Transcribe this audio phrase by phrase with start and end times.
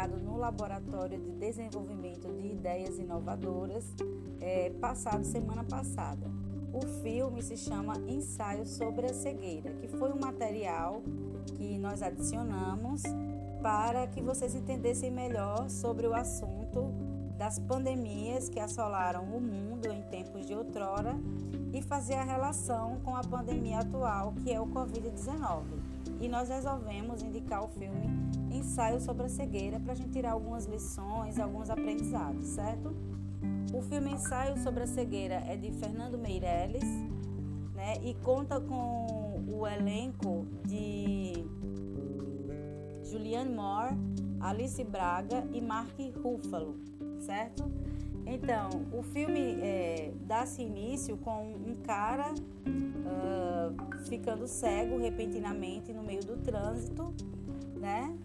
[0.00, 3.84] criado no Laboratório de Desenvolvimento de Ideias Inovadoras,
[4.40, 6.26] é, passado semana passada.
[6.72, 11.02] O filme se chama Ensaio sobre a Cegueira, que foi um material
[11.54, 13.02] que nós adicionamos
[13.60, 16.94] para que vocês entendessem melhor sobre o assunto
[17.36, 21.14] das pandemias que assolaram o mundo em tempos de outrora
[21.74, 25.64] e fazer a relação com a pandemia atual, que é o Covid-19.
[26.20, 30.66] E nós resolvemos indicar o filme Ensaio sobre a Cegueira para a gente tirar algumas
[30.66, 32.94] lições, alguns aprendizados, certo?
[33.72, 36.84] O filme Ensaio sobre a Cegueira é de Fernando Meirelles
[37.74, 41.32] né, e conta com o elenco de
[43.04, 43.96] Julianne Moore,
[44.40, 46.76] Alice Braga e Mark Ruffalo,
[47.20, 47.70] certo?
[48.26, 56.24] Então, o filme é, dá-se início com um cara uh, ficando cego repentinamente no meio
[56.24, 57.12] do trânsito,
[57.80, 58.16] né?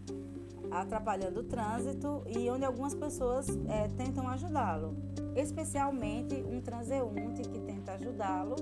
[0.72, 4.96] atrapalhando o trânsito e onde algumas pessoas é, tentam ajudá-lo,
[5.36, 8.56] especialmente um transeunte que tenta ajudá-lo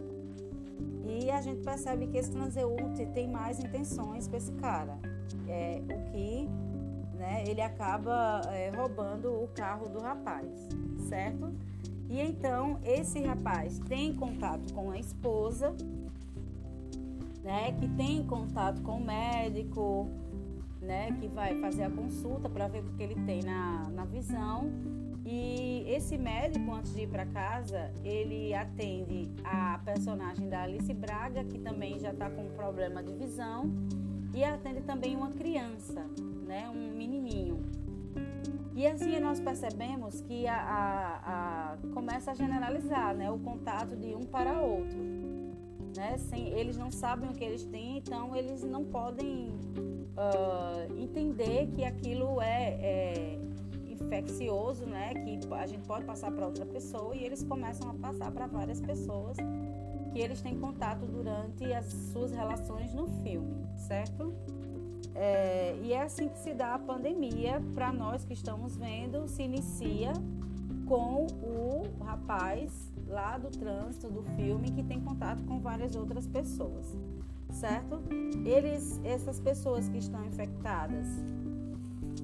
[1.05, 4.97] e a gente percebe que esse transeunte tem mais intenções para esse cara,
[5.47, 6.47] é, o que
[7.17, 10.47] né, ele acaba é, roubando o carro do rapaz,
[11.09, 11.53] certo?
[12.09, 15.75] E então esse rapaz tem contato com a esposa,
[17.43, 20.07] né, que tem contato com o médico,
[20.83, 24.69] né, que vai fazer a consulta para ver o que ele tem na, na visão.
[25.25, 31.43] E esse médico, antes de ir para casa, ele atende a personagem da Alice Braga,
[31.45, 33.71] que também já está com problema de visão,
[34.33, 36.05] e atende também uma criança,
[36.45, 37.61] né, um menininho.
[38.75, 44.15] E assim nós percebemos que a, a, a começa a generalizar né, o contato de
[44.15, 44.97] um para outro.
[45.95, 46.17] Né?
[46.17, 49.51] Sem, eles não sabem o que eles têm, então eles não podem
[50.17, 53.39] uh, entender que aquilo é, é,
[53.87, 55.13] infeccioso, né?
[55.13, 58.79] Que a gente pode passar para outra pessoa e eles começam a passar para várias
[58.81, 59.37] pessoas
[60.11, 64.33] que eles têm contato durante as suas relações no filme, certo?
[65.15, 69.43] É, e é assim que se dá a pandemia para nós que estamos vendo, se
[69.43, 70.13] inicia
[70.87, 76.95] com o rapaz lá do trânsito do filme que tem contato com várias outras pessoas
[77.53, 78.01] certo?
[78.45, 81.07] Eles, essas pessoas que estão infectadas,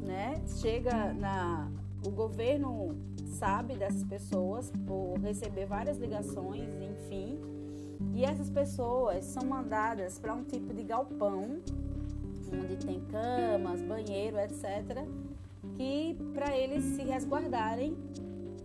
[0.01, 0.41] né?
[0.61, 1.71] Chega na,
[2.05, 2.95] o governo
[3.25, 7.39] sabe dessas pessoas por receber várias ligações, enfim,
[8.13, 11.59] e essas pessoas são mandadas para um tipo de galpão
[12.51, 15.05] onde tem camas, banheiro, etc,
[15.75, 17.95] que para eles se resguardarem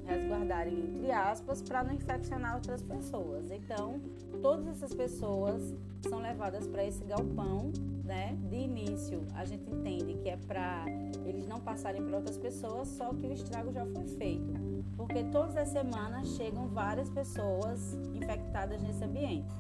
[0.06, 3.50] resguardarem entre aspas para não infeccionar outras pessoas.
[3.50, 4.00] Então,
[4.42, 5.74] todas essas pessoas
[6.08, 7.72] são levadas para esse galpão,
[8.04, 8.36] né?
[8.50, 10.84] De início, a gente entende que é para
[11.24, 14.52] eles não passarem para outras pessoas, só que o estrago já foi feito,
[14.96, 19.54] porque todas as semanas chegam várias pessoas infectadas nesse ambiente.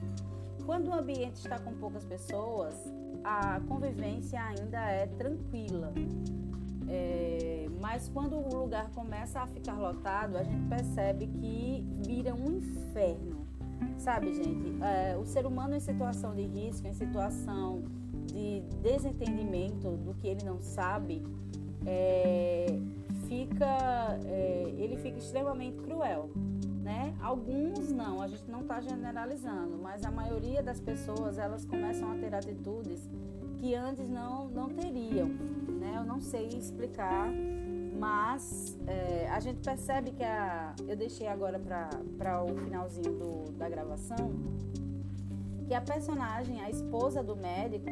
[0.66, 2.74] Quando o ambiente está com poucas pessoas,
[3.22, 5.92] a convivência ainda é tranquila.
[6.88, 12.56] É, mas quando o lugar começa a ficar lotado, a gente percebe que vira um
[12.56, 13.46] inferno.
[13.98, 14.82] Sabe, gente?
[14.82, 17.82] É, o ser humano em situação de risco, em situação
[18.24, 21.22] de desentendimento do que ele não sabe,
[21.84, 22.64] é,
[23.28, 26.30] fica, é, ele fica extremamente cruel.
[26.82, 27.14] Né?
[27.20, 32.14] Alguns não, a gente não está generalizando, mas a maioria das pessoas elas começam a
[32.14, 33.10] ter atitudes
[33.58, 35.28] que antes não, não teriam.
[35.28, 35.96] Né?
[35.96, 37.28] Eu não sei explicar,
[37.98, 43.68] mas é, a gente percebe que a, eu deixei agora para o finalzinho do, da
[43.68, 44.32] gravação
[45.66, 47.90] que a personagem, a esposa do médico,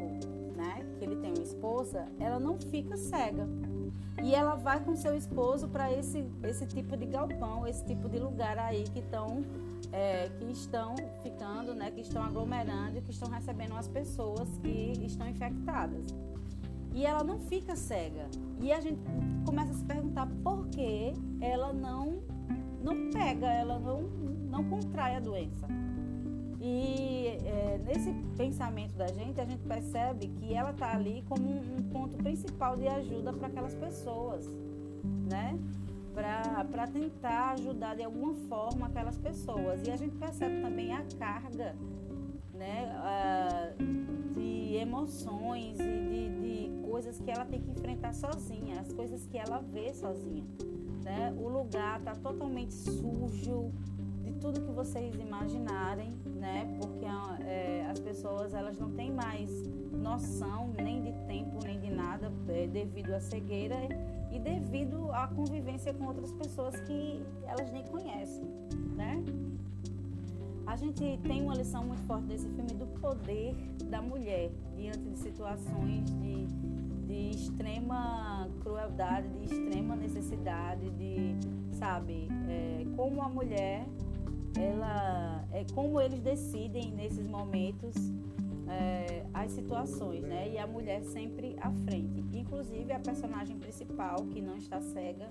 [0.57, 3.49] né, que ele tem uma esposa, ela não fica cega.
[4.23, 8.19] E ela vai com seu esposo para esse, esse tipo de galpão, esse tipo de
[8.19, 9.43] lugar aí que estão
[9.91, 15.29] é, que estão ficando, né, que estão aglomerando que estão recebendo as pessoas que estão
[15.29, 16.07] infectadas.
[16.95, 18.29] E ela não fica cega.
[18.61, 19.01] E a gente
[19.45, 22.23] começa a se perguntar por que ela não,
[22.83, 25.67] não pega, ela não, não contrai a doença.
[26.61, 31.77] E é, nesse pensamento da gente, a gente percebe que ela está ali como um,
[31.79, 34.49] um ponto principal de ajuda para aquelas pessoas,
[35.29, 35.59] né?
[36.15, 39.83] para tentar ajudar de alguma forma aquelas pessoas.
[39.87, 41.75] E a gente percebe também a carga
[42.55, 42.93] né,
[44.77, 49.61] emoções e de, de, coisas que ela tem que enfrentar sozinha, as coisas que ela
[49.73, 50.45] vê sozinha.
[51.03, 51.35] Né?
[51.39, 53.73] O lugar está totalmente sujo
[54.23, 56.77] de tudo que vocês imaginarem, né?
[56.81, 57.07] porque
[57.47, 59.51] é, as pessoas elas não têm mais
[59.93, 63.77] noção nem de tempo nem de nada é, devido à cegueira
[64.31, 68.45] e devido à convivência com outras pessoas que elas nem conhecem,
[68.97, 69.23] né?
[70.73, 73.55] A gente tem uma lição muito forte desse filme do poder
[73.91, 76.47] da mulher diante de situações de,
[77.07, 81.37] de extrema crueldade, de extrema necessidade, de,
[81.73, 83.87] sabe, é, como a mulher,
[84.59, 87.95] ela, é como eles decidem nesses momentos
[88.67, 90.53] é, as situações, né?
[90.55, 92.25] E a mulher sempre à frente.
[92.33, 95.29] Inclusive a personagem principal, que não está cega,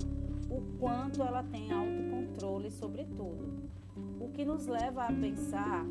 [0.51, 3.60] o quanto ela tem autocontrole sobre tudo.
[4.21, 5.83] O que nos leva a pensar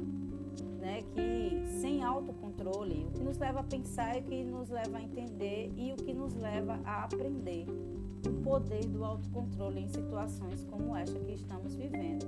[0.81, 4.99] né, que sem autocontrole, o que nos leva a pensar e o que nos leva
[4.99, 7.67] a entender e o que nos leva a aprender
[8.27, 12.27] o poder do autocontrole em situações como esta que estamos vivendo,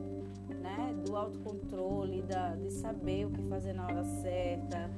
[0.60, 0.94] né?
[1.04, 4.90] Do autocontrole, da, de saber o que fazer na hora certa,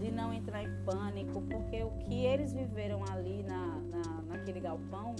[0.00, 5.14] de não entrar em pânico, porque o que eles viveram ali na, na naquele galpão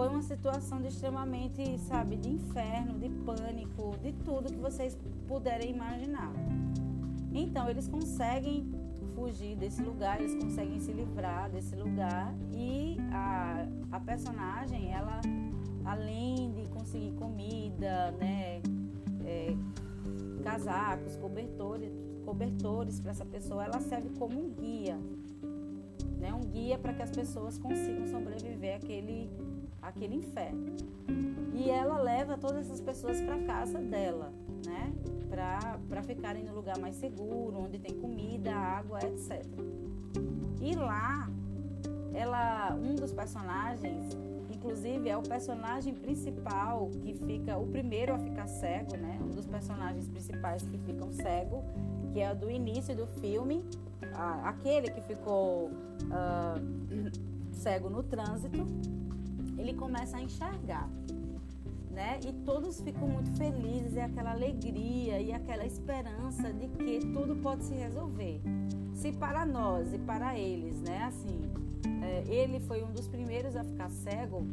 [0.00, 4.96] foi uma situação de extremamente, sabe, de inferno, de pânico, de tudo que vocês
[5.28, 6.32] puderem imaginar.
[7.34, 8.66] Então, eles conseguem
[9.14, 15.20] fugir desse lugar, eles conseguem se livrar desse lugar e a, a personagem, ela,
[15.84, 18.62] além de conseguir comida, né,
[19.26, 19.54] é,
[20.42, 21.92] casacos, cobertores,
[22.24, 24.98] cobertores para essa pessoa, ela serve como um guia,
[26.18, 29.28] né, um guia para que as pessoas consigam sobreviver àquele
[29.82, 30.76] aquele inferno.
[31.54, 34.32] E ela leva todas essas pessoas para casa dela,
[34.64, 34.92] né?
[35.88, 39.44] Para ficarem no lugar mais seguro, onde tem comida, água, etc.
[40.60, 41.30] E lá,
[42.14, 44.16] ela, um dos personagens,
[44.50, 49.18] inclusive é o personagem principal que fica, o primeiro a ficar cego, né?
[49.22, 51.62] Um dos personagens principais que ficam cego,
[52.12, 53.64] que é do início do filme,
[54.44, 58.66] aquele que ficou uh, cego no trânsito
[59.60, 60.88] ele começa a enxergar.
[61.90, 62.20] Né?
[62.26, 67.64] E todos ficam muito felizes, é aquela alegria e aquela esperança de que tudo pode
[67.64, 68.40] se resolver.
[68.94, 71.40] Se para nós e para eles, né, assim,
[72.02, 74.46] é, ele foi um dos primeiros a ficar cego,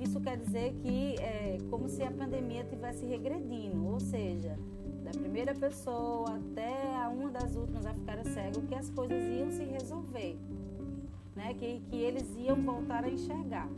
[0.00, 4.56] isso quer dizer que é como se a pandemia tivesse regredindo, ou seja,
[5.04, 9.50] da primeira pessoa até a uma das últimas a ficar cego, que as coisas iam
[9.50, 10.38] se resolver,
[11.36, 11.52] né?
[11.54, 13.68] que, que eles iam voltar a enxergar.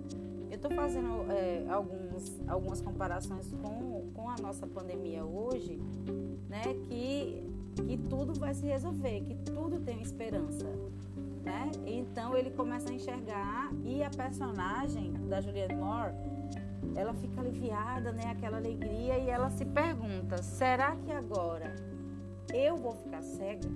[0.63, 5.77] Estou fazendo é, alguns, algumas comparações com, com a nossa pandemia hoje,
[6.49, 6.63] né?
[6.85, 7.45] Que,
[7.75, 10.69] que tudo vai se resolver, que tudo tem esperança.
[11.43, 11.73] Né?
[11.85, 16.15] Então ele começa a enxergar e a personagem da Juliette Moore,
[16.95, 18.31] ela fica aliviada, né?
[18.31, 21.75] Aquela alegria e ela se pergunta: será que agora
[22.55, 23.69] eu vou ficar cega?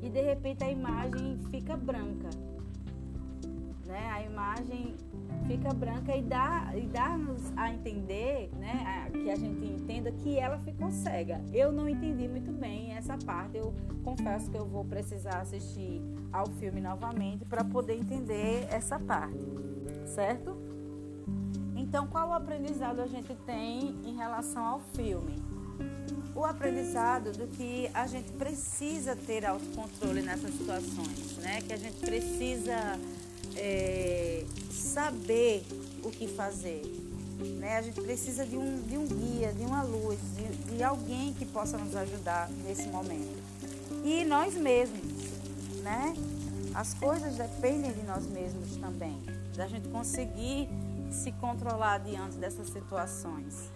[0.00, 2.30] E de repente a imagem fica branca,
[3.86, 4.10] né?
[4.12, 4.94] A imagem
[5.46, 10.38] fica branca e dá e dá-nos a entender, né, a, que a gente entenda que
[10.38, 11.40] ela ficou cega.
[11.52, 13.56] Eu não entendi muito bem essa parte.
[13.56, 16.00] Eu confesso que eu vou precisar assistir
[16.32, 19.44] ao filme novamente para poder entender essa parte,
[20.06, 20.56] certo?
[21.76, 25.34] Então, qual o aprendizado a gente tem em relação ao filme?
[26.34, 31.60] O aprendizado do que a gente precisa ter autocontrole nessas situações, né?
[31.60, 32.98] Que a gente precisa
[33.56, 35.64] é, saber
[36.02, 36.82] o que fazer.
[37.58, 37.78] Né?
[37.78, 41.44] A gente precisa de um, de um guia, de uma luz, de, de alguém que
[41.44, 43.42] possa nos ajudar nesse momento.
[44.04, 45.02] E nós mesmos,
[45.82, 46.14] né?
[46.74, 49.16] As coisas dependem de nós mesmos também,
[49.56, 50.68] da gente conseguir
[51.10, 53.70] se controlar diante dessas situações.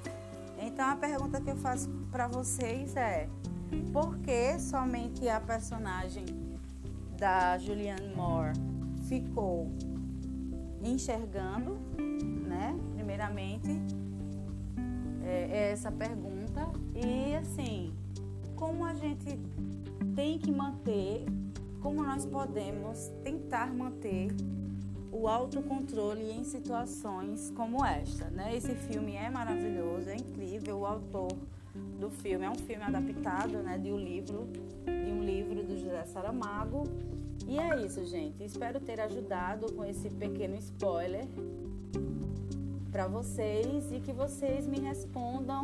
[0.59, 3.29] Então a pergunta que eu faço para vocês é:
[3.93, 6.27] por que somente a personagem
[7.17, 8.53] da Julianne Moore
[9.09, 9.71] ficou
[10.85, 11.79] enxergando,
[12.47, 12.79] né?
[12.95, 13.69] Primeiramente,
[15.25, 16.69] é, é essa pergunta.
[16.95, 17.93] E assim,
[18.55, 19.38] como a gente
[20.15, 21.25] tem que manter,
[21.81, 24.29] como nós podemos tentar manter
[25.11, 28.55] o autocontrole em situações como esta, né?
[28.55, 31.33] Esse filme é maravilhoso, é incrível, o autor
[31.99, 34.49] do filme é um filme adaptado, né, de um livro,
[34.85, 36.85] de um livro do José Saramago
[37.47, 38.42] e é isso, gente.
[38.42, 41.26] Espero ter ajudado com esse pequeno spoiler
[42.90, 45.62] para vocês e que vocês me respondam,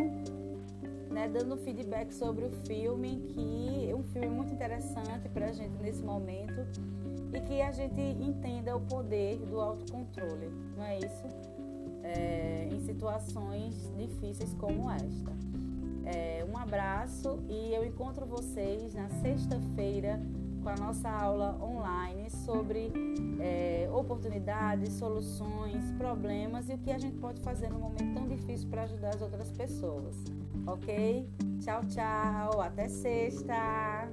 [1.11, 5.77] né, dando feedback sobre o filme, que é um filme muito interessante para a gente
[5.83, 6.67] nesse momento
[7.33, 11.25] e que a gente entenda o poder do autocontrole, não é isso?
[12.03, 15.33] É, em situações difíceis como esta.
[16.05, 20.21] É, um abraço e eu encontro vocês na sexta-feira
[20.65, 22.91] com a nossa aula online sobre
[23.39, 28.69] é, oportunidades, soluções, problemas e o que a gente pode fazer no momento tão difícil
[28.71, 30.25] para ajudar as outras pessoas.
[30.67, 31.29] Ok?
[31.61, 32.63] Tchau, tchau.
[32.63, 34.09] Até sexta.